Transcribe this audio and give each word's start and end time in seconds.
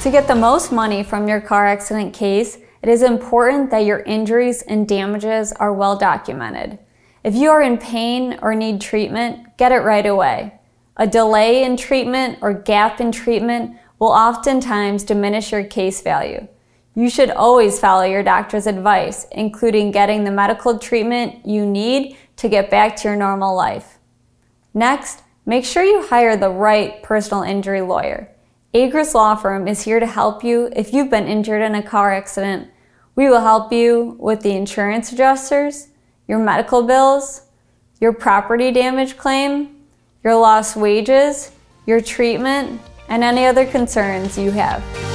To 0.00 0.10
get 0.10 0.26
the 0.26 0.34
most 0.34 0.72
money 0.72 1.02
from 1.02 1.28
your 1.28 1.42
car 1.42 1.66
accident 1.66 2.14
case, 2.14 2.56
it 2.82 2.88
is 2.88 3.02
important 3.02 3.70
that 3.70 3.84
your 3.84 3.98
injuries 4.00 4.62
and 4.62 4.88
damages 4.88 5.52
are 5.52 5.74
well 5.74 5.94
documented. 5.94 6.78
If 7.22 7.34
you 7.34 7.50
are 7.50 7.60
in 7.60 7.76
pain 7.76 8.38
or 8.40 8.54
need 8.54 8.80
treatment, 8.80 9.58
get 9.58 9.72
it 9.72 9.80
right 9.80 10.06
away. 10.06 10.58
A 10.96 11.06
delay 11.06 11.64
in 11.64 11.76
treatment 11.76 12.38
or 12.40 12.54
gap 12.54 12.98
in 12.98 13.12
treatment 13.12 13.76
will 13.98 14.08
oftentimes 14.08 15.04
diminish 15.04 15.52
your 15.52 15.64
case 15.64 16.00
value. 16.00 16.48
You 16.94 17.10
should 17.10 17.30
always 17.30 17.78
follow 17.78 18.04
your 18.04 18.22
doctor's 18.22 18.66
advice, 18.66 19.26
including 19.32 19.90
getting 19.90 20.24
the 20.24 20.30
medical 20.30 20.78
treatment 20.78 21.44
you 21.44 21.66
need 21.66 22.16
to 22.38 22.48
get 22.48 22.70
back 22.70 22.96
to 22.96 23.08
your 23.08 23.18
normal 23.18 23.54
life. 23.54 23.98
Next, 24.72 25.22
make 25.44 25.66
sure 25.66 25.84
you 25.84 26.06
hire 26.06 26.38
the 26.38 26.48
right 26.48 27.02
personal 27.02 27.42
injury 27.42 27.82
lawyer. 27.82 28.30
Agruss 28.72 29.14
Law 29.14 29.34
Firm 29.34 29.66
is 29.66 29.82
here 29.82 29.98
to 29.98 30.06
help 30.06 30.44
you 30.44 30.70
if 30.76 30.92
you've 30.92 31.10
been 31.10 31.26
injured 31.26 31.60
in 31.60 31.74
a 31.74 31.82
car 31.82 32.12
accident. 32.12 32.68
We 33.16 33.28
will 33.28 33.40
help 33.40 33.72
you 33.72 34.14
with 34.20 34.42
the 34.42 34.52
insurance 34.52 35.10
adjusters, 35.10 35.88
your 36.28 36.38
medical 36.38 36.84
bills, 36.84 37.42
your 38.00 38.12
property 38.12 38.70
damage 38.70 39.16
claim, 39.16 39.74
your 40.22 40.36
lost 40.36 40.76
wages, 40.76 41.50
your 41.84 42.00
treatment, 42.00 42.80
and 43.08 43.24
any 43.24 43.44
other 43.44 43.66
concerns 43.66 44.38
you 44.38 44.52
have. 44.52 45.09